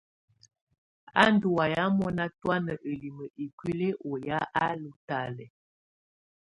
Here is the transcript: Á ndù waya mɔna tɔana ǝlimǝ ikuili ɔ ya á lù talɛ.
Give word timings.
Á 1.21 1.23
ndù 1.33 1.47
waya 1.57 1.83
mɔna 1.97 2.25
tɔana 2.41 2.73
ǝlimǝ 2.89 3.25
ikuili 3.43 3.89
ɔ 4.09 4.11
ya 4.27 4.39
á 4.63 4.65
lù 4.81 4.91
talɛ. 5.07 5.45